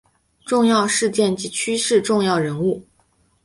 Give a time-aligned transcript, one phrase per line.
[0.47, 2.83] 重要事件及趋势重要人物